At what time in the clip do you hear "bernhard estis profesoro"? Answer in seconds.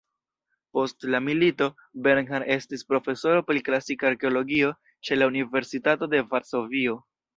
2.07-3.43